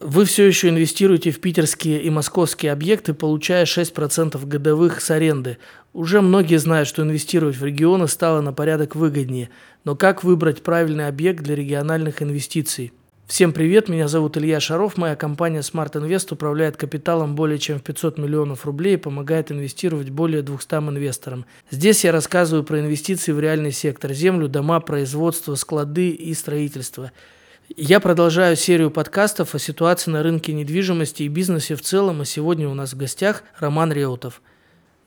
[0.00, 5.56] Вы все еще инвестируете в питерские и московские объекты, получая 6% годовых с аренды.
[5.94, 9.48] Уже многие знают, что инвестировать в регионы стало на порядок выгоднее.
[9.84, 12.92] Но как выбрать правильный объект для региональных инвестиций?
[13.26, 17.82] Всем привет, меня зовут Илья Шаров, моя компания Smart Invest управляет капиталом более чем в
[17.82, 21.44] 500 миллионов рублей и помогает инвестировать более 200 инвесторам.
[21.70, 27.12] Здесь я рассказываю про инвестиции в реальный сектор– землю, дома, производство, склады и строительство.
[27.76, 32.68] Я продолжаю серию подкастов о ситуации на рынке недвижимости и бизнесе в целом, и сегодня
[32.68, 34.42] у нас в гостях Роман Реутов–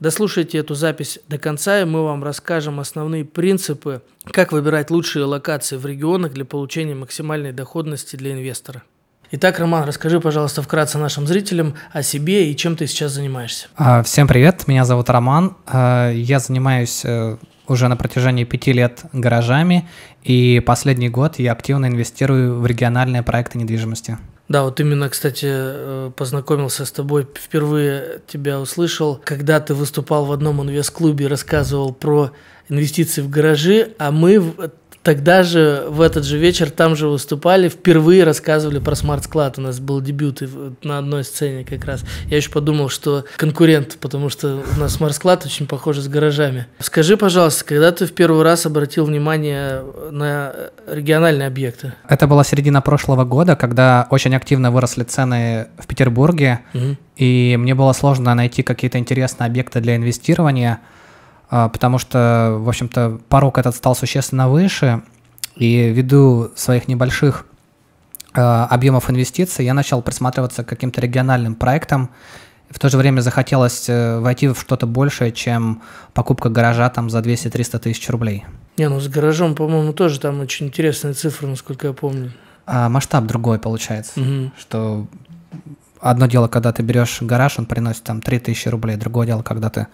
[0.02, 5.76] Дослушайте эту запись до конца, и мы вам расскажем основные принципы, как выбирать лучшие локации
[5.76, 8.82] в регионах для получения максимальной доходности для инвестора.
[9.30, 13.68] Итак, Роман, расскажи, пожалуйста, вкратце нашим зрителям о себе и чем ты сейчас занимаешься.
[13.76, 15.56] А, всем привет, меня зовут Роман.
[15.66, 17.36] А, я занимаюсь э,
[17.68, 19.88] уже на протяжении пяти лет гаражами,
[20.22, 24.18] и последний год я активно инвестирую в региональные проекты недвижимости.
[24.48, 30.32] Да, вот именно, кстати, э, познакомился с тобой, впервые тебя услышал, когда ты выступал в
[30.32, 32.32] одном инвест-клубе, рассказывал про
[32.68, 34.54] инвестиции в гаражи, а мы
[35.02, 39.58] Тогда же, в этот же вечер, там же выступали, впервые рассказывали про smart-склад.
[39.58, 40.42] У нас был дебют
[40.82, 42.04] на одной сцене как раз.
[42.26, 46.66] Я еще подумал, что конкурент, потому что у нас smart-склад очень похож с гаражами.
[46.78, 50.54] Скажи, пожалуйста, когда ты в первый раз обратил внимание на
[50.86, 51.94] региональные объекты?
[52.08, 56.96] Это была середина прошлого года, когда очень активно выросли цены в Петербурге, угу.
[57.16, 60.80] и мне было сложно найти какие-то интересные объекты для инвестирования–
[61.68, 65.02] потому что, в общем-то, порог этот стал существенно выше,
[65.56, 67.44] и ввиду своих небольших
[68.34, 72.10] а, объемов инвестиций я начал присматриваться к каким-то региональным проектам,
[72.70, 75.82] в то же время захотелось э, войти в что-то большее, чем
[76.14, 78.46] покупка гаража там за 200-300 тысяч рублей.
[78.78, 82.32] Не, ну с гаражом, по-моему, тоже там очень интересная цифра, насколько я помню.
[82.64, 84.52] А масштаб другой получается, угу.
[84.58, 85.06] что
[86.00, 89.88] одно дело, когда ты берешь гараж, он приносит там 3000 рублей, другое дело, когда ты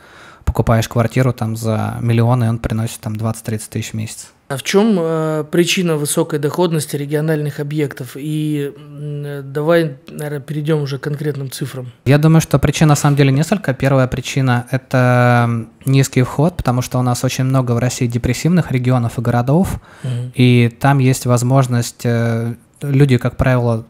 [0.49, 4.33] покупаешь квартиру там за миллион, и он приносит там 20-30 тысяч в месяц.
[4.49, 8.13] А в чем э, причина высокой доходности региональных объектов?
[8.17, 11.93] И э, давай, наверное, перейдем уже к конкретным цифрам.
[12.07, 13.75] Я думаю, что причин на самом деле несколько.
[13.75, 19.19] Первая причина– это низкий вход, потому что у нас очень много в России депрессивных регионов
[19.19, 20.33] и городов, угу.
[20.35, 23.85] и там есть возможность, э, люди, как правило,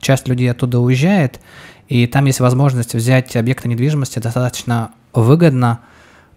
[0.00, 1.38] часть людей оттуда уезжает,
[1.86, 5.80] и там есть возможность взять объекты недвижимости достаточно выгодно.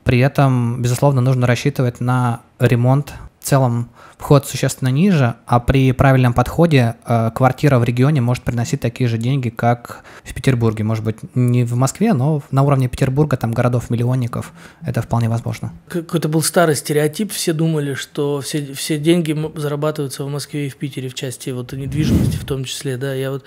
[0.04, 3.14] При этом, безусловно, нужно рассчитывать на ремонт.
[3.40, 8.82] В целом вход существенно ниже, а при правильном подходе э, квартира в регионе может приносить
[8.82, 10.84] такие же деньги, как в Петербурге.
[10.84, 14.52] Может быть, не в Москве, но на уровне Петербурга, там городов-миллионников,
[14.82, 15.72] это вполне возможно.
[15.88, 20.76] Какой-то был старый стереотип, все думали, что все, все деньги зарабатываются в Москве и в
[20.76, 23.44] Питере в части вот недвижимости в том числе, да, я вот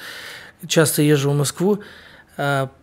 [0.66, 1.80] часто езжу в Москву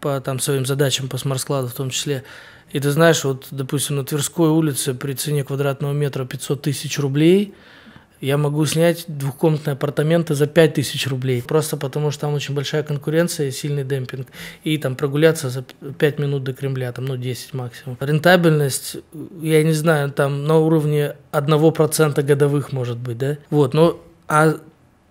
[0.02, 2.24] по там своим задачам по смарт-складу в том числе.
[2.72, 7.54] И ты знаешь, вот, допустим, на Тверской улице при цене квадратного метра 500 тысяч рублей
[8.20, 12.84] я могу снять двухкомнатные апартаменты за 5 тысяч рублей, просто потому что там очень большая
[12.84, 14.28] конкуренция и сильный демпинг.
[14.64, 17.98] И там прогуляться за 5 минут до Кремля, там, ну, 10 максимум.
[18.00, 18.98] Рентабельность,
[19.42, 23.38] я не знаю, там на уровне 1% годовых может быть, да?
[23.50, 24.56] Вот, но а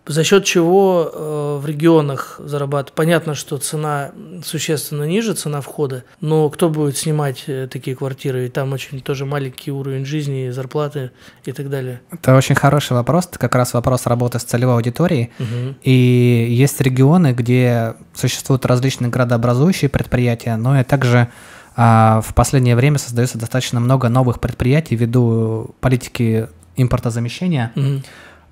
[0.06, 2.94] за счет чего э, в регионах зарабатывать?
[2.94, 4.12] Понятно, что цена
[4.44, 8.46] существенно ниже, цена входа, но кто будет снимать э, такие квартиры?
[8.46, 11.10] И там очень тоже маленький уровень жизни, зарплаты
[11.44, 12.00] и так далее.
[12.12, 15.32] Это очень хороший вопрос, это как раз вопрос работы с целевой аудиторией.
[15.40, 15.74] Угу.
[15.82, 21.28] И есть регионы, где существуют различные градообразующие предприятия, но и также
[21.74, 27.72] а, в последнее время создается достаточно много новых предприятий ввиду политики импортозамещения.
[27.74, 28.02] Угу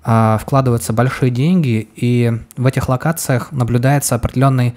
[0.05, 4.75] вкладываются большие деньги, и в этих локациях наблюдается определенный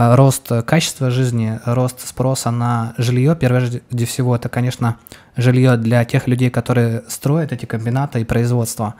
[0.00, 3.34] а, рост качества жизни, рост спроса на жилье.
[3.34, 4.96] Прежде всего, это, конечно,
[5.36, 8.94] жилье для тех людей, которые строят эти комбинаты и производства.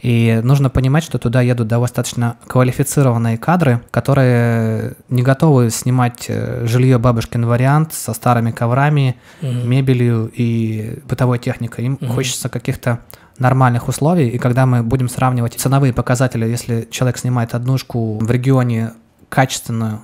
[0.00, 6.98] И нужно понимать, что туда едут достаточно квалифицированные кадры, которые не готовы снимать э, жилье
[6.98, 11.84] бабушкин вариант со старыми коврами, mm мебелью и бытовой техникой.
[11.84, 13.00] Им mm хочется каких-то
[13.40, 18.92] нормальных условий, и когда мы будем сравнивать ценовые показатели, если человек снимает однушку в регионе
[19.28, 20.02] качественную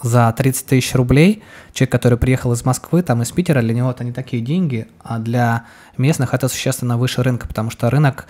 [0.00, 1.42] за 30 тысяч рублей,
[1.72, 5.18] человек, который приехал из Москвы, там из Питера, для него это не такие деньги, а
[5.18, 5.66] для
[5.96, 8.26] местных это существенно выше рынка, потому что рынок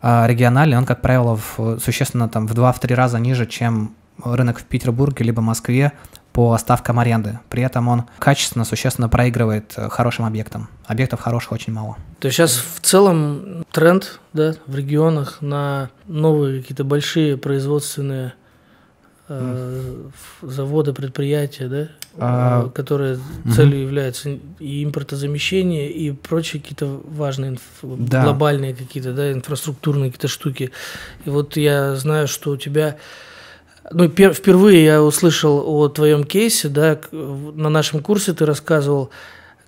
[0.00, 3.94] а, региональный, он, как правило, в, существенно там в 2-3 раза ниже, чем
[4.24, 5.92] рынок в Петербурге либо Москве
[6.32, 7.38] по ставкам аренды.
[7.48, 10.68] При этом он качественно, существенно проигрывает э, хорошим объектам.
[10.86, 11.96] Объектов хороших очень мало.
[12.20, 18.34] То есть сейчас в целом тренд да, в регионах на новые какие-то большие производственные
[19.28, 20.08] э,
[20.42, 21.88] заводы, предприятия, да,
[22.18, 23.52] а, э, которые угу.
[23.52, 28.22] целью являются и импортозамещение, и прочие какие-то важные, да.
[28.22, 30.70] глобальные какие-то, да, инфраструктурные какие-то штуки.
[31.24, 32.98] И вот я знаю, что у тебя
[33.92, 39.10] ну, пер, впервые я услышал о твоем кейсе, да, на нашем курсе ты рассказывал,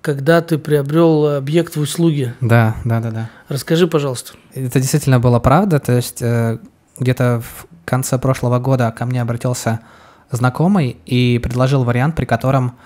[0.00, 2.34] когда ты приобрел объект в услуге.
[2.40, 3.30] Да, да, да, да.
[3.48, 4.32] Расскажи, пожалуйста.
[4.54, 6.58] Это действительно была правда, то есть э,
[6.98, 9.80] где-то в конце прошлого года ко мне обратился
[10.30, 12.76] знакомый и предложил вариант, при котором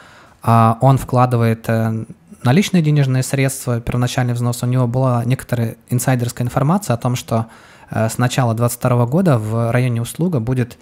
[0.42, 2.04] э, он вкладывает э,
[2.42, 4.62] наличные денежные средства, первоначальный взнос.
[4.62, 7.46] У него была некоторая инсайдерская информация о том, что
[7.90, 10.78] э, с начала 2022 года в районе услуга будет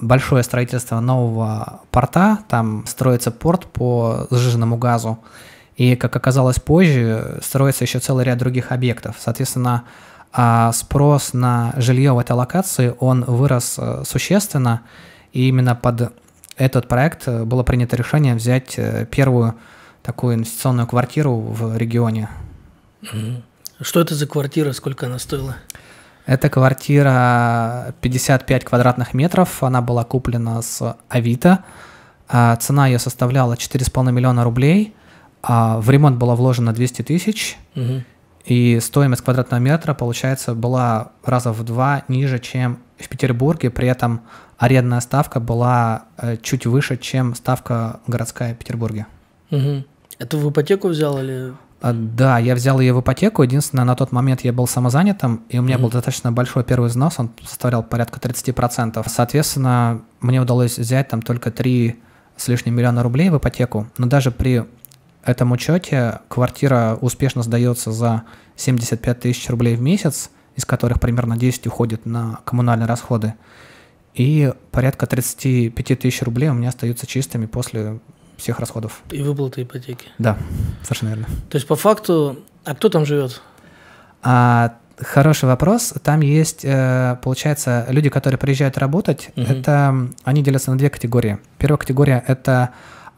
[0.00, 5.18] большое строительство нового порта, там строится порт по сжиженному газу,
[5.76, 9.16] и, как оказалось позже, строится еще целый ряд других объектов.
[9.18, 9.84] Соответственно,
[10.32, 14.82] а спрос на жилье в этой локации, он вырос э, существенно,
[15.32, 16.12] и именно под
[16.56, 19.54] этот проект было принято решение взять э, первую
[20.02, 22.28] такую инвестиционную квартиру в регионе.
[23.80, 25.56] Что это за квартира, сколько она стоила?
[26.28, 31.64] Это квартира 55 квадратных метров, она была куплена с Авито.
[32.28, 34.94] А, цена ее составляла 4,5 миллиона рублей.
[35.42, 37.56] А, в ремонт было вложено 200 тысяч.
[37.74, 38.02] Угу.
[38.44, 43.70] И стоимость квадратного метра, получается, была раза в два ниже, чем в Петербурге.
[43.70, 44.20] При этом
[44.58, 49.06] арендная ставка была э, чуть выше, чем ставка городская в Петербурге.
[49.50, 49.82] Угу.
[50.18, 53.42] Это в ипотеку взял или да, я взял ее в ипотеку.
[53.42, 55.80] Единственное, на тот момент я был самозанятым, и у меня mm-hmm.
[55.80, 59.04] был достаточно большой первый взнос, он составлял порядка 30%.
[59.08, 61.96] Соответственно, мне удалось взять там только 3
[62.36, 63.86] с лишним миллиона рублей в ипотеку.
[63.96, 64.64] Но даже при
[65.24, 68.22] этом учете квартира успешно сдается за
[68.56, 73.34] 75 тысяч рублей в месяц, из которых примерно 10 уходит на коммунальные расходы.
[74.14, 78.00] И порядка 35 тысяч рублей у меня остаются чистыми после
[78.38, 79.02] всех расходов.
[79.10, 80.08] И выплаты ипотеки.
[80.18, 80.38] Да,
[80.82, 81.26] совершенно верно.
[81.50, 83.42] То есть по факту, а кто там живет?
[84.22, 85.92] А, хороший вопрос.
[86.02, 89.30] Там есть, э, получается, люди, которые приезжают работать.
[89.36, 89.44] Угу.
[89.46, 91.38] Это они делятся на две категории.
[91.58, 92.70] Первая категория это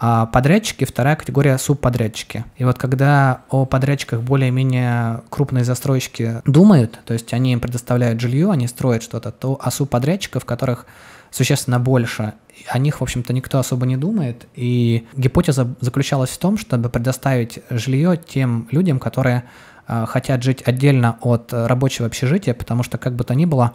[0.02, 2.46] а, подрядчики, вторая категория субподрядчики.
[2.56, 8.50] И вот когда о подрядчиках более-менее крупные застройщики думают, то есть они им предоставляют жилье,
[8.50, 10.86] они строят что-то, то о субподрядчиков, которых
[11.30, 12.34] существенно больше,
[12.68, 14.46] о них, в общем-то, никто особо не думает.
[14.54, 19.44] И гипотеза заключалась в том, чтобы предоставить жилье тем людям, которые
[19.88, 23.74] э, хотят жить отдельно от рабочего общежития, потому что, как бы то ни было,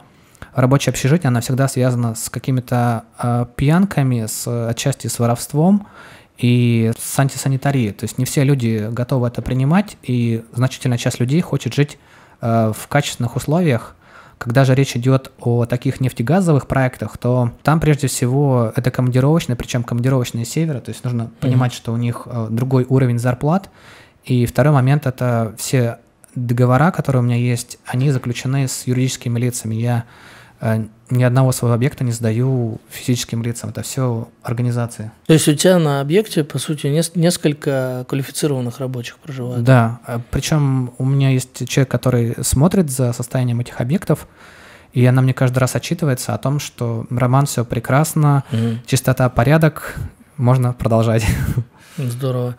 [0.53, 5.87] рабочее общежитие, оно всегда связано с какими-то э, пьянками, с, отчасти с воровством
[6.37, 7.91] и с антисанитарией.
[7.91, 11.97] То есть не все люди готовы это принимать, и значительная часть людей хочет жить
[12.41, 13.95] э, в качественных условиях,
[14.37, 19.83] когда же речь идет о таких нефтегазовых проектах, то там прежде всего это командировочные, причем
[19.83, 21.39] командировочные севера, то есть нужно mm-hmm.
[21.39, 23.69] понимать, что у них э, другой уровень зарплат.
[24.23, 25.99] И второй момент это все
[26.35, 29.75] договора, которые у меня есть, они заключены с юридическими лицами.
[29.75, 30.05] Я
[31.09, 33.69] ни одного своего объекта не сдаю физическим лицам.
[33.69, 35.11] Это все организации.
[35.27, 39.63] То есть у тебя на объекте, по сути, несколько квалифицированных рабочих проживает?
[39.63, 39.99] Да.
[40.07, 44.27] Э, Причем у меня есть человек, который смотрит за состоянием этих объектов,
[44.93, 48.79] и она мне каждый раз отчитывается о том, что Роман, все прекрасно, угу.
[48.87, 49.95] чистота, порядок,
[50.37, 51.25] можно продолжать.
[51.97, 52.57] Здорово.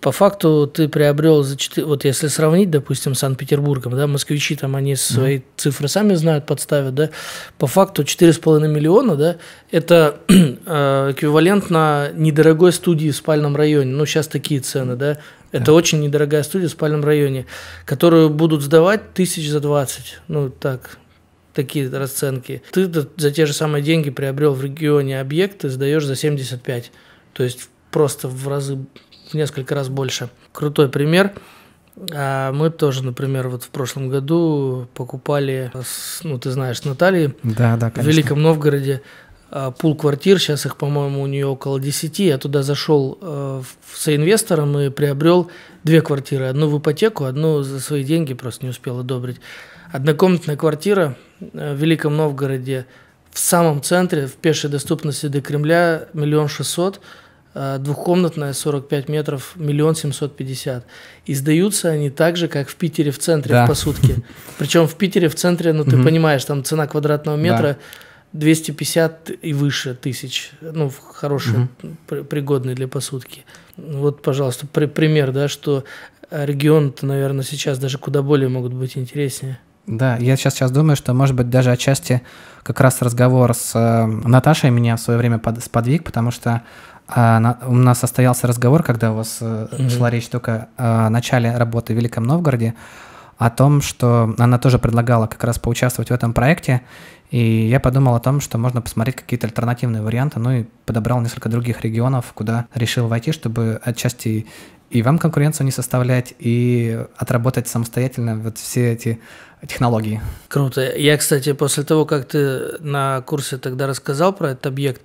[0.00, 1.86] По факту ты приобрел за 4...
[1.86, 5.42] Вот если сравнить, допустим, с Санкт-Петербургом, да, москвичи там, они свои mm.
[5.56, 7.10] цифры сами знают, подставят, да,
[7.58, 9.36] по факту 4,5 миллиона, да,
[9.70, 13.92] это э, эквивалентно недорогой студии в спальном районе.
[13.92, 15.18] Ну, сейчас такие цены, да.
[15.52, 15.74] Это yeah.
[15.74, 17.46] очень недорогая студия в спальном районе,
[17.84, 20.20] которую будут сдавать тысяч за 20.
[20.28, 20.98] Ну, так,
[21.52, 22.62] такие расценки.
[22.70, 26.90] Ты за те же самые деньги приобрел в регионе объект, и сдаешь за 75.
[27.32, 28.78] То есть просто в разы,
[29.30, 30.28] в несколько раз больше.
[30.52, 31.32] Крутой пример.
[32.12, 35.72] А мы тоже, например, вот в прошлом году покупали,
[36.22, 39.02] ну, ты знаешь, Натальи да, да, в Великом Новгороде
[39.50, 42.20] а, пул квартир, сейчас их, по-моему, у нее около 10.
[42.20, 45.50] Я туда зашел э, с инвестором и приобрел
[45.82, 46.44] две квартиры.
[46.46, 49.40] Одну в ипотеку, одну за свои деньги, просто не успел одобрить.
[49.90, 52.86] Однокомнатная квартира э, в Великом Новгороде
[53.32, 57.00] в самом центре, в пешей доступности до Кремля, миллион шестьсот–
[57.54, 60.84] двухкомнатная, 45 метров, миллион семьсот пятьдесят.
[61.26, 63.64] И сдаются они так же, как в Питере в центре, да.
[63.64, 64.16] в посудке.
[64.58, 66.04] Причем в Питере в центре, ну, ты угу.
[66.04, 67.78] понимаешь, там цена квадратного метра
[68.32, 68.38] да.
[68.38, 70.52] 250 и выше тысяч.
[70.60, 72.24] Ну, хороший, угу.
[72.24, 73.44] пригодный для посудки.
[73.76, 75.84] Вот, пожалуйста, при, пример, да, что
[76.30, 79.58] регион, наверное, сейчас даже куда более могут быть интереснее.
[79.86, 82.20] Да, я сейчас, сейчас думаю, что, может быть, даже отчасти
[82.62, 86.62] как раз разговор с э, Наташей меня в свое время под, сподвиг, потому что
[87.08, 89.90] э, на, у нас состоялся разговор, когда у вас э, mm-hmm.
[89.90, 92.74] шла речь только о начале работы в Великом Новгороде,
[93.36, 96.82] о том, что она тоже предлагала как раз поучаствовать в этом проекте,
[97.30, 101.48] и я подумал о том, что можно посмотреть какие-то альтернативные варианты, ну и подобрал несколько
[101.48, 104.46] других регионов, куда решил войти, чтобы отчасти
[104.90, 109.20] и вам конкуренцию не составлять, и отработать самостоятельно вот все эти
[109.66, 110.20] технологии.
[110.48, 110.96] Круто.
[110.96, 115.02] Я, кстати, после того, как ты на курсе тогда рассказал про этот объект,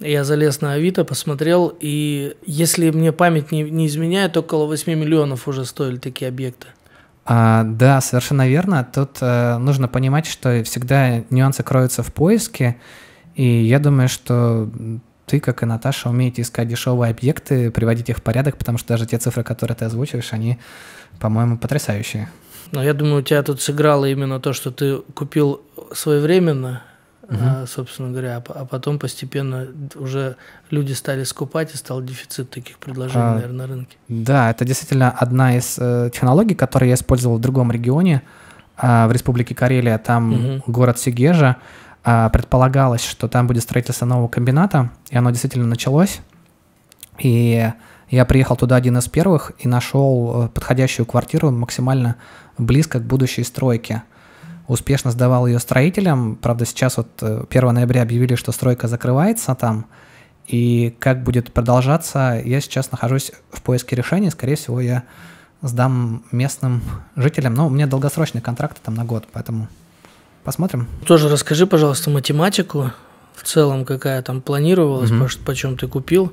[0.00, 5.48] я залез на Авито, посмотрел, и если мне память не, не изменяет, около 8 миллионов
[5.48, 6.68] уже стоили такие объекты.
[7.24, 8.88] А, да, совершенно верно.
[8.92, 12.76] Тут э, нужно понимать, что всегда нюансы кроются в поиске,
[13.34, 14.70] и я думаю, что
[15.26, 19.06] ты, как и Наташа, умеете искать дешевые объекты, приводить их в порядок, потому что даже
[19.06, 20.58] те цифры, которые ты озвучиваешь, они,
[21.18, 22.30] по-моему, потрясающие.
[22.70, 25.62] Но я думаю, у тебя тут сыграло именно то, что ты купил
[25.92, 26.82] своевременно,
[27.28, 27.66] угу.
[27.66, 30.36] собственно говоря, а, а потом постепенно уже
[30.70, 33.96] люди стали скупать, и стал дефицит таких предложений, а, наверное, на рынке.
[34.08, 38.22] Да, это действительно одна из э, технологий, которые я использовал в другом регионе,
[38.80, 40.62] э, в Республике Карелия, там угу.
[40.66, 41.56] город Сигежа.
[42.04, 46.20] Э, предполагалось, что там будет строительство нового комбината, и оно действительно началось.
[47.18, 47.70] И
[48.08, 52.16] я приехал туда один из первых и нашел э, подходящую квартиру максимально
[52.58, 54.02] близко к будущей стройке–
[54.68, 56.36] успешно сдавал ее строителям.
[56.36, 59.86] Правда, сейчас вот 1 э, ноября объявили, что стройка закрывается там.
[60.46, 64.30] И как будет продолжаться, я сейчас нахожусь в поиске решения.
[64.30, 65.02] Скорее всего, я
[65.62, 66.82] сдам местным
[67.16, 67.54] жителям.
[67.54, 69.68] Но у меня долгосрочный контракт там на год, поэтому
[70.44, 70.88] посмотрим.
[71.06, 72.92] Тоже расскажи, пожалуйста, математику
[73.34, 75.26] в целом, какая там планировалась, угу.
[75.44, 76.32] по, чем ты купил.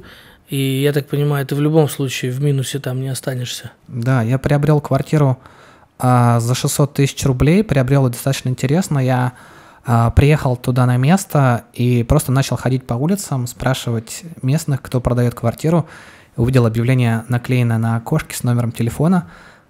[0.50, 3.72] И я так понимаю, ты в любом случае в минусе там не останешься.
[3.88, 5.40] Да, я приобрел квартиру
[6.04, 9.00] за 600 тысяч рублей, приобрел достаточно интересно.
[9.00, 9.34] Я
[9.86, 15.34] а, приехал туда на место и просто начал ходить по улицам, спрашивать местных, кто продает
[15.36, 15.88] квартиру.
[16.36, 19.30] Увидел объявление наклеенное на окошке с номером телефона,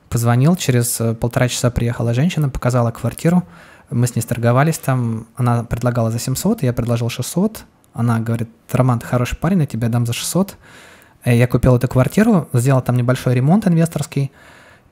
[0.10, 3.44] позвонил, через э, полтора часа приехала женщина, показала квартиру,
[3.90, 9.00] мы с ней сторговались там, она предлагала за 700, я предложил 600, она говорит, Роман,
[9.00, 10.56] ты хороший парень, я тебе дам за 600.
[11.26, 14.32] Э, я купил эту квартиру, сделал там небольшой ремонт инвесторский,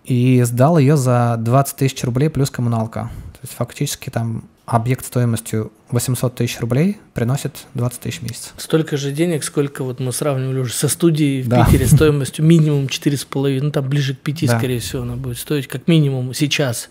[0.06, 3.12] и сдал ее за 20 тысяч рублей плюс коммуналка.
[3.34, 8.54] То есть фактически там объект стоимостью 800 тысяч рублей приносит 20 тысяч в месяц.
[8.58, 11.66] Столько же денег, сколько вот мы сравнивали уже со студией в да.
[11.66, 14.58] Питере стоимостью минимум 4,5, ну там ближе к 5, да.
[14.58, 16.90] скорее всего, она будет стоить как минимум сейчас.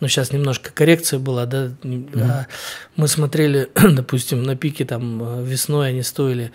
[0.00, 1.72] Но сейчас немножко коррекция была, да.
[1.82, 2.22] Mm-hmm.
[2.22, 2.46] А
[2.96, 6.52] мы смотрели, допустим, на пике там э, весной они стоили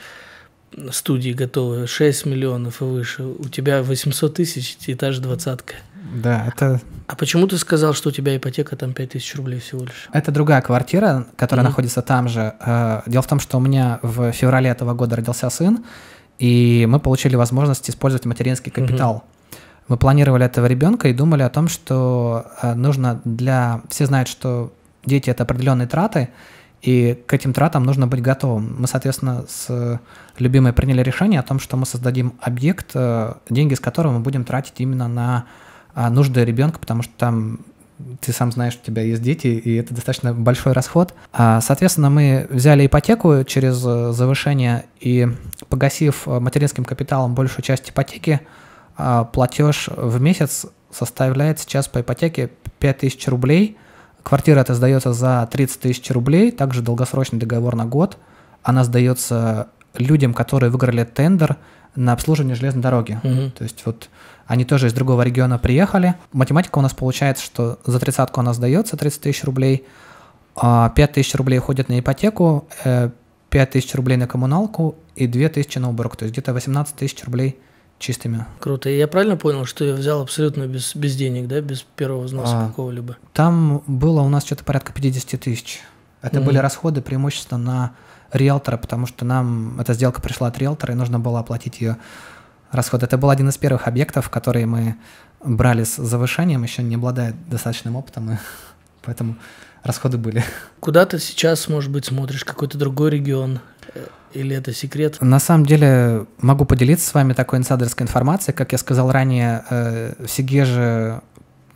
[0.92, 5.76] студии готовы 6 миллионов и выше, у тебя 800 тысяч и та же двадцатка.
[6.14, 6.82] Да, это...
[7.08, 10.10] А почему ты сказал, что у тебя ипотека там 5 тысяч рублей всего лишь?
[10.14, 11.70] Это другая квартира, которая mm-hmm.
[11.70, 12.54] находится там же.
[12.60, 15.84] Э, дело в том, что у меня в феврале этого года родился сын,
[16.40, 19.24] и мы получили возможность использовать материнский капитал.
[19.26, 19.58] Mm-hmm.
[19.88, 23.82] Мы планировали этого ребенка и думали о том, что э, нужно для...
[23.90, 24.72] Все знают, что
[25.06, 26.30] дети– это определенные траты,
[26.86, 28.76] и к этим тратам нужно быть готовым.
[28.78, 30.00] Мы, соответственно, с
[30.38, 34.44] любимой приняли решение о том, что мы создадим объект, э, деньги с которого мы будем
[34.44, 35.46] тратить именно на
[35.96, 37.62] а, нужды ребенка, потому что там
[38.22, 41.16] ты сам знаешь, у тебя есть дети, и это достаточно большой расход.
[41.34, 45.28] А, соответственно, мы взяли ипотеку через э, завышение и
[45.70, 48.42] погасив э, материнским капиталом большую часть ипотеки,
[48.96, 53.78] а, платеж в месяц составляет сейчас по ипотеке 5000 рублей–
[54.26, 58.18] Квартира эта сдается за 30 тысяч рублей, также долгосрочный договор на год.
[58.64, 61.58] Она сдается людям, которые выиграли тендер
[61.96, 63.20] на обслуживание железной дороги.
[63.24, 63.52] Угу.
[63.52, 64.10] То есть вот
[64.48, 66.16] они тоже из другого региона приехали.
[66.34, 69.86] Математика у нас получается, что за тридцатку она сдается, 30 тысяч рублей,
[70.56, 73.12] 5 а тысяч рублей уходит на ипотеку, 5
[73.52, 76.18] э, тысяч рублей на коммуналку и 2 тысячи на уборку.
[76.18, 77.60] То есть где-то 18 тысяч рублей
[78.00, 78.46] чистыми.
[78.60, 78.90] Круто.
[78.90, 82.66] И я правильно понял, что я взял абсолютно без, без денег, да, без первого взноса
[82.66, 83.18] а, какого-либо?
[83.34, 85.82] Там было у нас что-то порядка 50 тысяч.
[86.22, 86.44] Это mm-hmm.
[86.44, 87.96] были расходы преимущественно на
[88.32, 91.98] риэлтора, потому что нам эта сделка пришла от риэлтора, и нужно было оплатить ее
[92.72, 93.06] расходы.
[93.06, 94.96] Это был один из первых объектов, которые мы
[95.44, 98.38] брали с завышением, еще не обладая достаточным опытом, и
[99.04, 99.36] поэтому
[99.86, 100.44] расходы были.
[100.80, 102.44] Куда ты сейчас, может быть, смотришь?
[102.44, 103.60] Какой-то другой регион?
[104.34, 105.22] Или это секрет?
[105.22, 108.54] На самом деле могу поделиться с вами такой инсайдерской информацией.
[108.54, 111.22] Как я сказал ранее, э, в Сигеже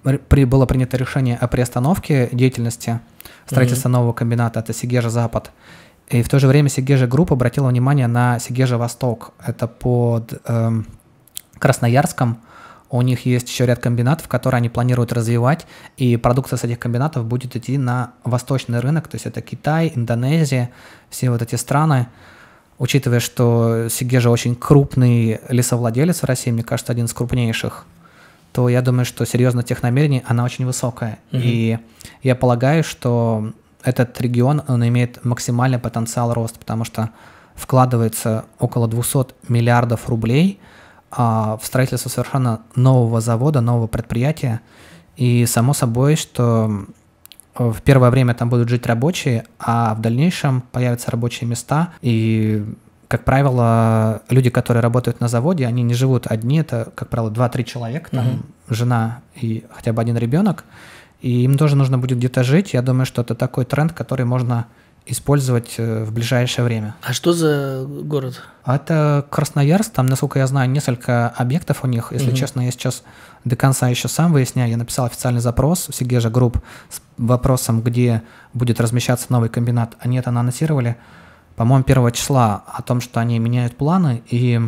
[0.04, 3.00] при, было принято решение о приостановке деятельности
[3.46, 3.94] строительства mm-hmm.
[3.94, 4.60] нового комбината.
[4.60, 5.52] Это Сегежа Запад.
[6.10, 9.32] И в то же время Segezha Group обратила внимание на Сегежа Восток.
[9.46, 10.72] Это под э,
[11.60, 12.42] Красноярском.
[12.90, 15.68] У них есть еще ряд комбинатов, которые они планируют развивать,
[15.98, 20.72] и продукция с этих комбинатов будет идти на восточный рынок, то есть это Китай, Индонезия,
[21.10, 22.08] все вот эти страны.
[22.80, 27.86] Учитывая, что Сегежа очень крупный лесовладелец в России, мне кажется, один из крупнейших,
[28.54, 31.20] то я думаю, что серьезно тех намерений, она очень высокая.
[31.32, 31.42] Угу.
[31.44, 31.78] И
[32.24, 33.52] я полагаю, что
[33.84, 37.12] этот регион, он имеет максимальный потенциал роста, потому что
[37.54, 40.60] вкладывается около 200 миллиардов рублей–
[41.12, 44.62] а, в строительство совершенно нового завода, нового предприятия.
[45.18, 46.86] И само собой, что
[47.56, 51.90] в первое время там будут жить рабочие, а в дальнейшем появятся рабочие места.
[52.02, 52.66] И,
[53.08, 57.64] как правило, люди, которые работают на заводе, они не живут одни, это, как правило, 2-3
[57.64, 58.44] человека, там угу.
[58.70, 60.64] жена и хотя бы один ребенок.
[61.22, 62.74] И им тоже нужно будет где-то жить.
[62.74, 64.68] Я думаю, что это такой тренд, который можно
[65.12, 66.96] использовать э, в ближайшее время.
[67.02, 68.42] А что за город?
[68.66, 72.12] Это Красноярск, там, насколько я знаю, несколько объектов у них.
[72.12, 72.38] Если угу.
[72.38, 73.04] честно, я сейчас
[73.44, 74.70] до конца еще сам выясняю.
[74.70, 78.22] Я написал официальный запрос в Segezha Group с вопросом, где
[78.54, 79.96] будет размещаться новый комбинат.
[80.00, 80.98] Они это анонсировали,
[81.56, 84.62] по-моему, первого числа о том, что они меняют планы и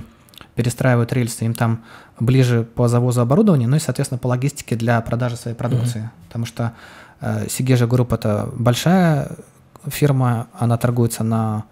[0.55, 1.45] перестраивают рельсы.
[1.45, 1.83] Им там
[2.19, 5.99] ближе по завозу оборудования, ну и, соответственно, по логистике для продажи своей продукции.
[5.99, 6.09] Угу.
[6.27, 6.73] Потому что
[7.19, 9.31] э, Сигежа Групп– это большая
[9.87, 11.65] фирма, она торгуется на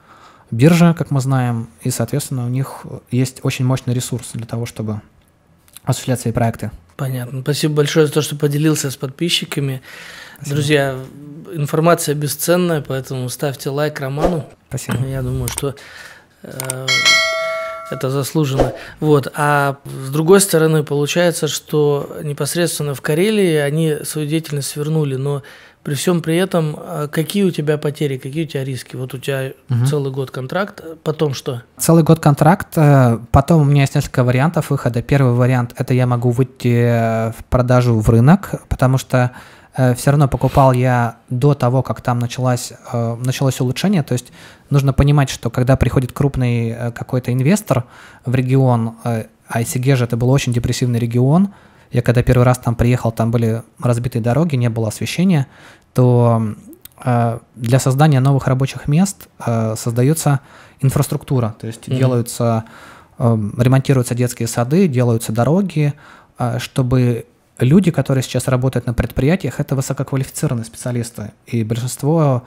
[0.51, 5.01] бирже, как мы знаем, и, соответственно, у них есть очень мощный ресурс для того, чтобы
[5.83, 6.71] осуществлять свои проекты.
[6.97, 7.41] Понятно.
[7.41, 9.81] Спасибо большое за то, что поделился с подписчиками.
[10.35, 10.55] Спасибо.
[10.55, 10.99] Друзья,
[11.53, 14.45] информация бесценная, поэтому ставьте лайк Роману.
[14.67, 15.05] Спасибо.
[15.07, 15.75] Я думаю, что
[16.43, 16.87] э,
[17.91, 18.73] это заслуженно.
[18.99, 19.31] Вот.
[19.35, 25.43] А с другой стороны, получается, что непосредственно в Карелии они свою деятельность свернули, но
[25.83, 28.95] при всем при этом, а, какие у тебя потери, какие у тебя риски?
[28.95, 29.85] Вот у тебя угу.
[29.85, 31.63] целый год контракт, потом что?
[31.77, 35.01] Целый год контракт, э, потом у меня есть несколько вариантов выхода.
[35.01, 39.31] Первый вариант– это я могу выйти э, в продажу в рынок, потому что
[39.75, 44.03] э, все равно покупал я до того, как там началось, началось улучшение.
[44.03, 44.33] То есть
[44.69, 47.85] нужно понимать, что когда приходит крупный какой-то инвестор
[48.25, 51.53] в регион, а Исигежа это был очень депрессивный регион–
[51.91, 55.47] я когда первый раз там приехал, там были разбитые дороги, не было освещения,
[55.93, 56.53] то
[57.03, 60.41] э, для создания новых рабочих мест э, создается
[60.81, 61.97] инфраструктура, то есть mm-hmm.
[61.97, 62.65] делаются,
[63.17, 65.93] э, ремонтируются детские сады, делаются дороги,
[66.57, 67.25] чтобы
[67.57, 72.43] люди, которые сейчас работают на предприятиях, это высококвалифицированные специалисты, и большинство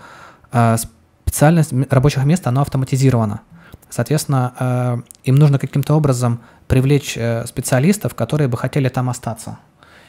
[1.27, 3.43] специальность рабочих мест, оно автоматизировано.
[3.91, 6.41] Соответственно, им нужно каким-то образом
[6.73, 9.59] привлечь э, специалистов, которые бы хотели там остаться.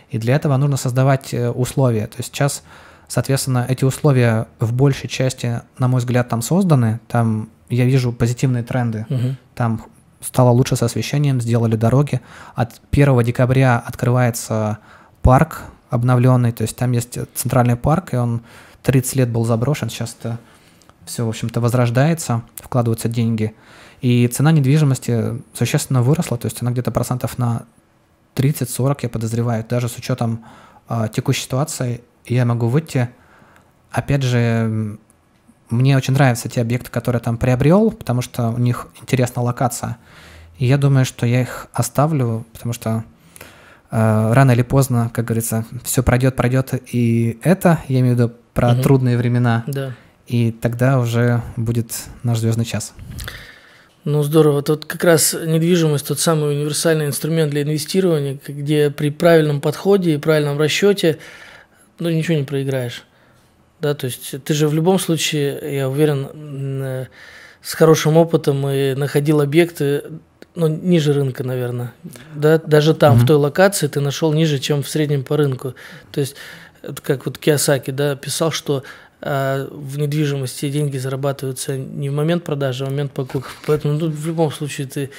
[0.10, 2.08] И для этого нужно создавать э, условия.
[2.08, 2.64] То есть сейчас,
[3.10, 7.02] соответственно, эти условия в большей части, на мой взгляд, там созданы.
[7.10, 9.06] Там я вижу позитивные тренды.
[9.10, 9.36] Угу.
[9.56, 9.84] Там
[10.22, 12.22] стало лучше с освещением, сделали дороги.
[12.56, 14.78] От 1 декабря открывается
[15.22, 18.42] парк обновленный, то есть там есть центральный парк, и он
[18.84, 20.40] 30 лет был заброшен, сейчас это
[21.06, 23.54] все, в общем-то, возрождается, вкладываются деньги.
[24.04, 27.64] И цена недвижимости существенно выросла, то есть она где-то процентов на
[28.36, 30.44] 30-40, я подозреваю, даже с учетом
[30.90, 33.10] э, текущей ситуации, я могу выйти.
[33.92, 34.98] Опять же,
[35.70, 39.96] мне очень нравятся те объекты, которые я там приобрел, потому что у них интересная локация.
[40.58, 43.06] И я думаю, что я их оставлю, потому что
[43.90, 48.34] э, рано или поздно, как говорится, все пройдет, пройдет и это, я имею в виду
[48.54, 48.82] про угу.
[48.82, 49.64] трудные времена.
[49.66, 49.94] Да.
[50.28, 52.94] И тогда уже будет наш звездный час.
[54.06, 54.62] Ну, здорово.
[54.62, 60.18] Тут как раз недвижимость тот самый универсальный инструмент для инвестирования, где при правильном подходе и
[60.18, 61.20] правильном расчете
[62.00, 63.04] ну, ничего не проиграешь.
[63.80, 67.06] Да, то есть ты же в любом случае, я уверен, э,
[67.62, 70.04] с хорошим опытом и находил объекты,
[70.56, 71.94] ну, ниже рынка, наверное.
[72.36, 73.24] Да, даже там, mm-hmm.
[73.24, 75.76] в той локации, ты нашел ниже, чем в среднем по рынку.
[76.12, 76.36] То есть,
[76.82, 78.84] это как вот Киосаки, да, писал, что
[79.26, 83.50] а в недвижимости деньги зарабатываются не в момент продажи, а в момент покупки.
[83.66, 85.10] Поэтому ну, в любом случае ты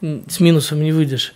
[0.00, 1.34] с минусом не выйдешь.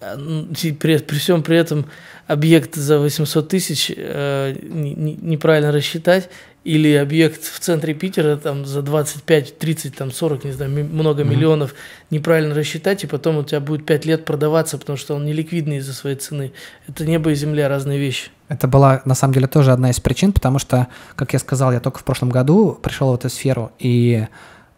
[0.00, 0.46] А, ну,
[0.78, 1.86] при, при всем при этом
[2.28, 6.30] объект за 800 тысяч э, не, не, неправильно рассчитать,
[6.64, 11.28] или объект в центре Питера там за 25, 30, там 40, не знаю, много mm-hmm.
[11.28, 11.74] миллионов
[12.10, 15.76] неправильно рассчитать, и потом у тебя будет 5 лет продаваться, потому что он не ликвидный
[15.78, 16.52] из-за своей цены.
[16.86, 18.30] Это небо и земля, разные вещи.
[18.48, 21.80] Это была, на самом деле, тоже одна из причин, потому что, как я сказал, я
[21.80, 24.26] только в прошлом году пришел в эту сферу, и,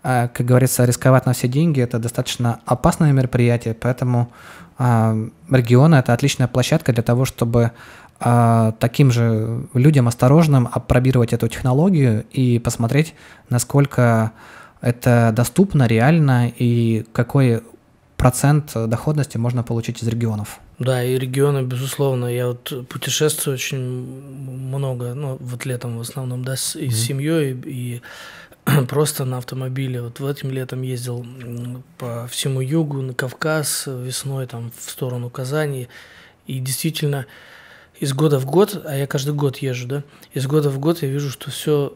[0.03, 4.33] э, как говорится, рисковать на все деньги– это достаточно опасное мероприятие, поэтому
[4.79, 7.73] э, регион– это отличная площадка для того, чтобы
[8.21, 13.15] таким же людям осторожным опробировать эту технологию и посмотреть,
[13.49, 14.33] насколько
[14.83, 17.63] это доступно, реально и какой
[18.17, 20.61] процент доходности можно получить из регионов.
[20.79, 22.27] Да, и регионы, безусловно.
[22.27, 26.91] Я вот путешествую очень много, ну, вот летом в основном, да, с, и mm-hmm.
[26.91, 28.03] с семьей, и,
[28.67, 30.03] и просто на автомобиле.
[30.03, 31.27] Вот в этим летом ездил
[31.99, 35.89] по всему югу, на Кавказ, весной там в сторону Казани.
[36.47, 37.27] И действительно,
[38.01, 41.09] из года в год, а я каждый год езжу, да, из года в год я
[41.09, 41.93] вижу, что все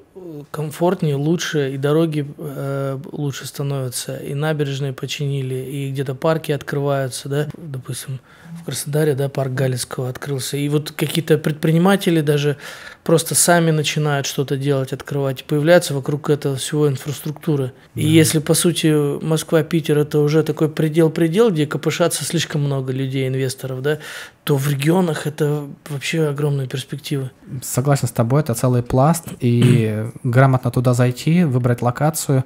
[0.50, 7.48] комфортнее, лучше, и дороги э, лучше становятся, и набережные починили, и где-то парки открываются, да,
[7.56, 8.20] допустим,
[8.60, 12.56] в Краснодаре, да, парк Галицкого открылся, и вот какие-то предприниматели даже
[13.04, 17.72] просто сами начинают что-то делать, открывать, и появляется вокруг этого всего инфраструктуры.
[17.94, 18.00] Да.
[18.00, 23.28] И если, по сути, Москва, Питер– это уже такой предел-предел, где копошатся слишком много людей,
[23.28, 23.98] инвесторов, да,
[24.44, 27.30] то в регионах это вообще огромные перспективы.
[27.62, 32.44] Согласен с тобой, это целый пласт, и грамотно туда зайти, выбрать локацию.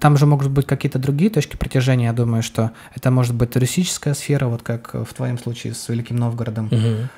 [0.00, 4.14] Там же могут быть какие-то другие точки притяжения, я думаю, что это может быть туристическая
[4.14, 6.66] сфера, вот как в твоем случае с Великим Новгородом.
[6.66, 7.08] Угу.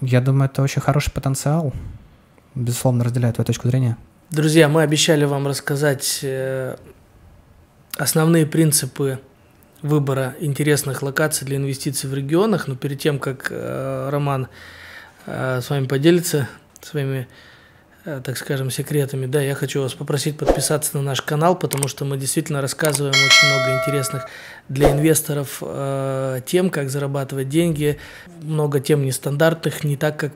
[0.00, 1.72] Я думаю, это очень хороший потенциал.
[2.54, 3.96] Безусловно, разделяю твою точку зрения.
[4.30, 6.76] Друзья, мы обещали вам рассказать э,
[7.96, 9.20] основные принципы
[9.82, 14.48] выбора интересных локаций для инвестиций в регионах, но перед тем, как э, Роман
[15.26, 16.48] э, с вами поделится
[16.80, 17.28] своими
[18.24, 22.16] так скажем, секретами, да, я хочу вас попросить подписаться на наш канал, потому что мы
[22.16, 24.26] действительно рассказываем очень много интересных
[24.68, 27.98] для инвесторов э, тем, как зарабатывать деньги,
[28.42, 30.32] много тем нестандартных, не так, как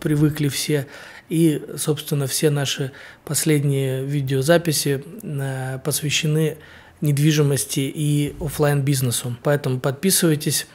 [0.00, 0.86] привыкли все.
[1.28, 2.92] И, собственно, все наши
[3.24, 6.58] последние видеозаписи э, посвящены
[7.00, 9.36] недвижимости и офлайн бизнесу.
[9.42, 10.66] Поэтому подписывайтесь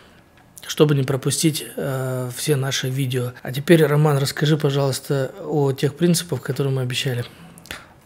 [0.69, 3.31] чтобы не пропустить э, все наши видео.
[3.41, 7.25] А теперь, Роман, расскажи, пожалуйста, о тех принципах, которые мы обещали.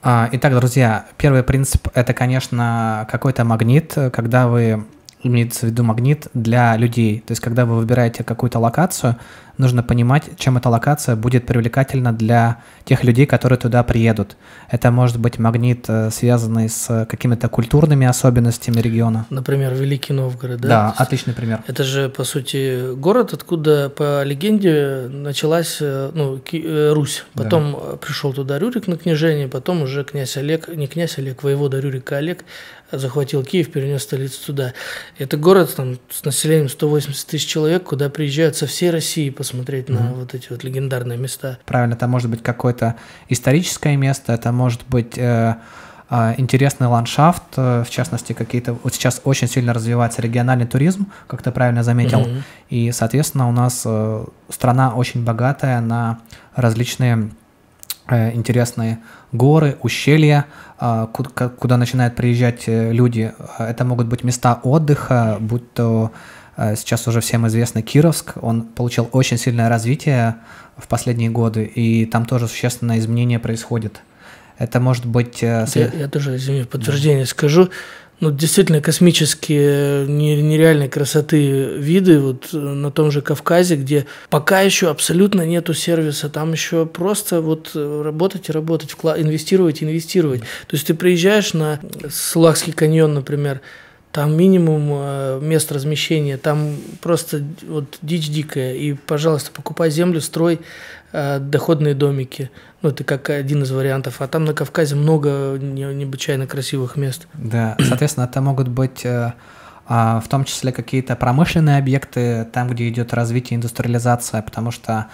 [0.02, 4.86] А, итак, друзья, первый принцип– это, конечно, какой-то магнит, когда вы
[5.23, 7.19] имеется в виду магнит для людей.
[7.28, 9.17] То есть, когда вы выбираете какую-то локацию,
[9.58, 14.36] нужно понимать, чем эта локация будет привлекательна для тех людей, которые туда приедут.
[14.70, 19.26] Это может быть магнит, э, связанный с какими-то культурными особенностями региона.
[19.30, 20.68] Например, Великий Новгород, да?
[20.68, 21.63] Да, отличный пример.
[21.68, 27.26] Это же, по сути, город, откуда, по легенде, началась э, ну, э, Русь.
[27.34, 27.98] Потом да.
[27.98, 32.44] пришел туда Рюрик на княжение, потом уже князь Олег, не князь Олег, воевода Рюрика Олег
[32.98, 34.74] захватил Киев, перенес столицу туда.
[35.18, 40.04] Это город там, с населением 180 тысяч человек, куда приезжают со всей России посмотреть mm-hmm.
[40.04, 41.58] на вот эти вот легендарные места.
[41.66, 42.96] Правильно, это может быть какое-то
[43.28, 45.56] историческое место, это может быть э,
[46.10, 48.74] э, интересный ландшафт, э, в частности, какие-то...
[48.74, 52.44] Вот сейчас очень сильно развивается региональный туризм, как ты правильно заметил, mm-hmm.
[52.70, 56.20] и, соответственно, у нас э, страна очень богатая на
[56.56, 57.30] различные
[58.10, 59.00] интересные
[59.32, 60.46] горы, ущелья,
[60.80, 63.34] э, куда, куда начинают приезжать э, люди.
[63.58, 66.12] Это могут быть места отдыха, будь то
[66.56, 70.36] Э, сейчас уже всем известный Кировск, он получил очень сильное развитие
[70.78, 74.02] в последние годы, и там тоже существенное изменение происходит.
[74.58, 75.42] Это может быть...
[75.42, 77.30] Э, я, я тоже, извини, подтверждение да.
[77.30, 77.70] скажу.
[78.24, 85.46] Ну, действительно, космические, нереальной красоты виды вот на том же Кавказе, где пока еще абсолютно
[85.46, 90.40] нету сервиса, там еще просто вот работать и работать, вклад, инвестировать, инвестировать.
[90.40, 93.60] То есть ты приезжаешь на Сулахский каньон, например,
[94.14, 98.74] там минимум э, мест размещения, там просто вот дичь дикая.
[98.76, 100.60] И, пожалуйста, покупай землю, строй э,
[101.13, 102.49] доходные домики.
[102.82, 104.21] Ну, это как один из вариантов.
[104.21, 107.28] А там на Кавказе много необычайно красивых мест.
[107.34, 109.34] Да, соответственно, это могут быть э,
[109.86, 115.08] а, в том числе какие-то промышленные объекты, там, где идет развитие, индустриализация, потому что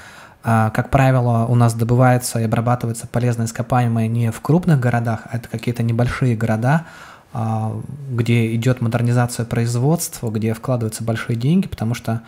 [0.44, 5.38] а, как правило, у нас добываются и обрабатываются полезные ископаемые не в крупных городах, а
[5.38, 6.86] это какие-то небольшие города,
[7.34, 7.76] а,
[8.10, 12.20] где идет модернизация производства, где вкладываются большие деньги, потому что э,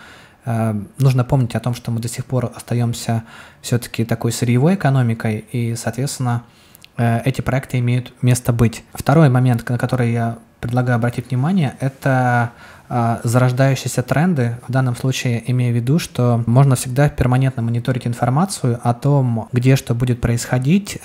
[0.45, 3.23] нужно помнить о том, что мы до сих пор остаемся
[3.61, 6.43] все-таки такой сырьевой экономикой, и, соответственно,
[6.97, 8.83] э, эти проекты имеют место быть.
[8.93, 12.51] Второй момент, на который я предлагаю обратить внимание, это
[12.89, 14.57] э, зарождающиеся тренды.
[14.67, 19.75] В данном случае имею в виду, что можно всегда перманентно мониторить информацию о том, где
[19.75, 20.99] что будет происходить,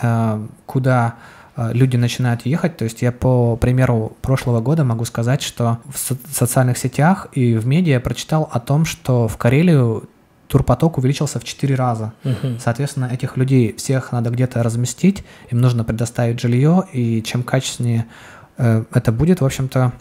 [0.65, 2.77] куда Э, люди начинают ехать.
[2.77, 7.55] То есть я по примеру прошлого года могу сказать, что в со- социальных сетях и
[7.55, 10.09] в медиа прочитал о том, что в Карелию
[10.49, 12.13] турпоток увеличился в 4 раза.
[12.25, 12.59] Угу.
[12.61, 18.07] Соответственно, этих людей всех надо где-то разместить, им нужно предоставить жилье, и чем качественнее
[18.59, 19.93] э, это будет, в общем-то,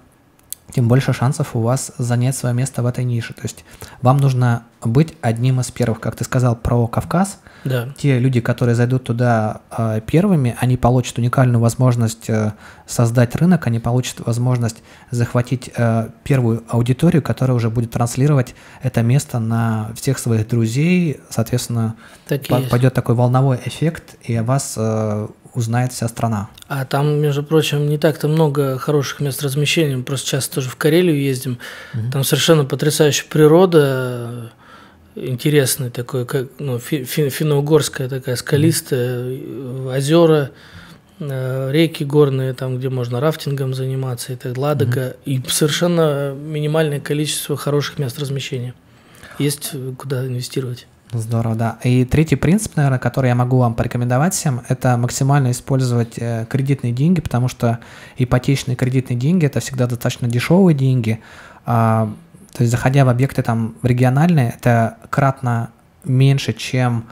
[0.74, 3.34] тем больше шансов у вас занять свое место в этой нише.
[3.34, 3.64] То есть
[4.02, 7.40] вам нужно быть одним из первых, как ты сказал про Кавказ.
[7.64, 7.90] Да.
[7.98, 12.54] Те люди, которые зайдут туда э, первыми, они получат уникальную возможность э,
[12.86, 19.40] создать рынок, они получат возможность захватить э, первую аудиторию, которая уже будет транслировать это место
[19.40, 21.20] на всех своих друзей.
[21.30, 21.96] Соответственно,
[22.28, 26.50] Так по- пойдет такой волновой эффект, и вас э, узнает вся страна.
[26.68, 29.98] А там, между прочим, не так-то много хороших мест размещения.
[29.98, 31.58] Мы просто часто тоже в Карелию ездим.
[32.12, 34.52] Там совершенно потрясающая природа,
[35.16, 40.52] интересная такой, как ну, фи- фи- финно-угорская такая скалистая, э, озера,
[41.20, 47.56] э, реки горные, там, где можно рафтингом заниматься, и так Ладога, и совершенно минимальное количество
[47.56, 48.74] хороших мест размещения.
[49.40, 50.88] Есть э, куда инвестировать.
[51.12, 51.78] Здорово, да.
[51.84, 56.92] И третий принцип, наверное, который я могу вам порекомендовать всем, это максимально использовать э, кредитные
[56.92, 57.80] деньги, потому что
[58.18, 61.22] ипотечные кредитные деньги это всегда достаточно дешевые деньги.
[61.66, 62.12] А,
[62.52, 65.70] то есть, заходя в объекты там региональные, это кратно
[66.04, 67.06] меньше, чем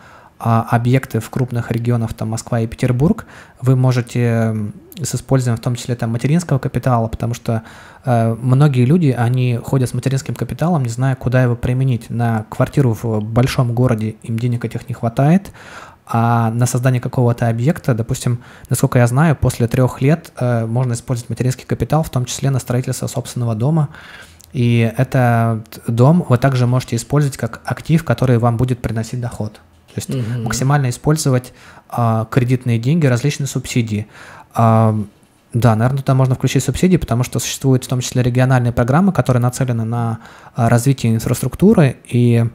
[0.43, 3.25] объекты в крупных регионах, там Москва и Петербург,
[3.61, 4.55] вы можете
[5.01, 7.63] с использованием в том числе там материнского капитала, потому что
[8.05, 12.09] э, многие люди, они ходят с материнским капиталом, не зная, куда его применить.
[12.09, 15.51] На квартиру в большом городе им денег этих не хватает,
[16.05, 21.29] а на создание какого-то объекта, допустим, насколько я знаю, после трех лет э, можно использовать
[21.29, 23.89] материнский капитал, в том числе на строительство собственного дома.
[24.51, 29.61] И этот дом вы также можете использовать как актив, который вам будет приносить доход.
[29.93, 30.43] То есть Мгм.
[30.43, 31.53] максимально использовать
[31.89, 34.07] а, кредитные деньги, различные субсидии.
[34.53, 34.97] А,
[35.53, 39.41] да, наверное, туда можно включить субсидии, потому что существуют в том числе региональные программы, которые
[39.41, 40.19] нацелены на
[40.55, 41.97] а, развитие инфраструктуры.
[42.09, 42.45] И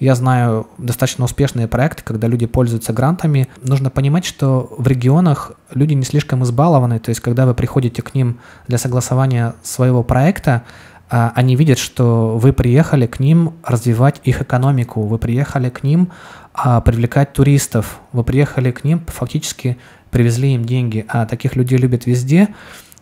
[0.00, 3.48] я знаю достаточно успешные проекты, когда люди пользуются грантами.
[3.62, 6.98] Нужно понимать, что в регионах люди не слишком избалованы.
[6.98, 10.62] То есть, когда вы приходите к ним для согласования своего проекта,
[11.08, 16.10] а, они видят, что вы приехали к ним развивать их экономику, вы приехали к ним
[16.56, 19.76] а, привлекать туристов, вы приехали к ним, фактически
[20.10, 22.48] привезли им деньги, а таких людей любят везде,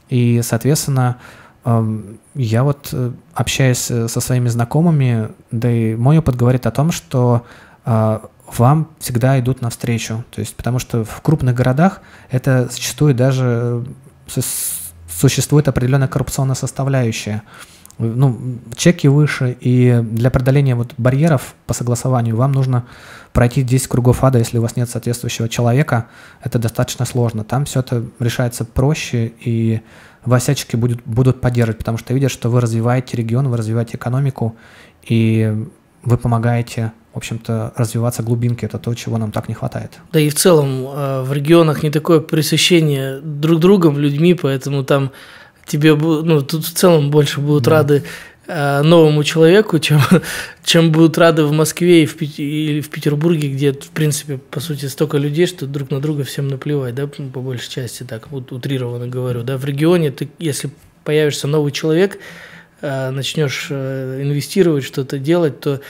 [0.08, 1.18] и, соответственно,
[1.64, 6.72] эм, я вот э, общаюсь э, со своими знакомыми, да и мой опыт говорит о
[6.72, 7.46] том, что
[7.84, 8.18] э,
[8.56, 13.84] вам всегда идут навстречу, то есть потому что в крупных городах это зачастую даже
[15.08, 17.42] существует определенная коррупционная составляющая.
[17.98, 22.86] Ну, чеки выше, и для преодоления вот барьеров по согласованию вам нужно
[23.34, 26.06] пройти 10 кругов ада, если у вас нет соответствующего человека,
[26.40, 27.42] это достаточно сложно.
[27.42, 29.80] Там все это решается проще, и
[30.24, 34.56] вас всячески будут, будут поддерживать, потому что видят, что вы развиваете регион, вы развиваете экономику,
[35.02, 35.66] и
[36.04, 38.66] вы помогаете, в общем-то, развиваться глубинке.
[38.66, 39.98] Это то, чего нам так не хватает.
[40.12, 45.10] Да и в целом э, в регионах не такое пресыщение друг другом, людьми, поэтому там
[45.66, 48.02] тебе, ну, тут в целом больше будут рады э,
[48.46, 50.00] новому человеку, чем,
[50.64, 54.86] чем будут рады в Москве и в, или в Петербурге, где, в принципе, по сути,
[54.86, 59.06] столько людей, что друг на друга всем наплевать, да, по большей части, так, вот утрированно
[59.06, 60.70] говорю, да, в регионе ты, если
[61.04, 62.18] появишься новый человек,
[62.80, 65.80] э, начнешь э, инвестировать, что-то делать, то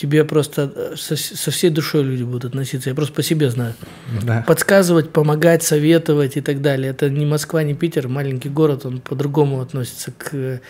[0.00, 2.88] тебе просто э, со, со всей душой люди будут относиться.
[2.88, 3.74] Я просто по себе знаю.
[4.22, 4.44] Да.
[4.46, 6.90] Подсказывать, помогать, советовать и так далее.
[6.90, 10.60] Это не Москва, не Питер, маленький город, он по-другому относится к...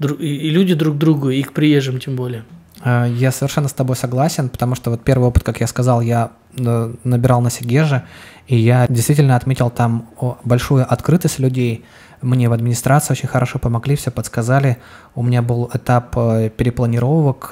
[0.00, 2.44] И, люди друг другу, и к приезжим тем более.
[2.84, 6.30] Э, Я совершенно с тобой согласен, потому что вот первый опыт, как я сказал, я
[6.56, 8.04] э, набирал на Сегеже,
[8.46, 10.08] и я действительно отметил там
[10.44, 11.84] большую открытость людей.
[12.22, 14.76] Мне в администрации очень хорошо помогли, все подсказали.
[15.14, 17.50] У меня был этап э, перепланировок,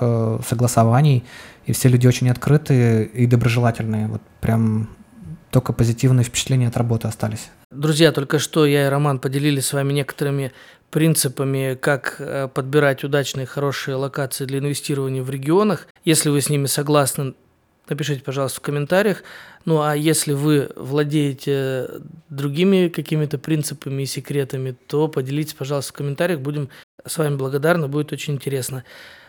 [0.49, 1.25] согласований,
[1.67, 4.09] и все люди очень открытые и доброжелательные.
[4.09, 4.89] Вот прям
[5.51, 7.51] только позитивные впечатления от работы остались.
[7.71, 10.53] Друзья, только что я и Роман поделились с вами некоторыми
[10.91, 15.87] принципами, как э, подбирать удачные, хорошие локации для инвестирования в регионах.
[16.03, 17.35] Если вы с ними согласны,
[17.87, 19.23] напишите, пожалуйста, в комментариях.
[19.67, 21.91] Ну а если вы владеете
[22.31, 26.41] другими какими-то принципами и секретами, то поделитесь, пожалуйста, в комментариях.
[26.41, 26.71] Будем
[27.05, 28.83] с вами благодарны, будет очень интересно.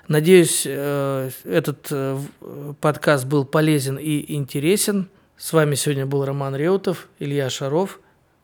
[0.07, 2.17] Надеюсь, э, этот э,
[2.79, 5.09] подкаст был полезен и интересен.
[5.35, 7.99] С вами сегодня был Роман Реутов, Илья Шаров.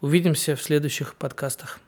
[0.06, 1.80] Увидимся в следующих подкастах.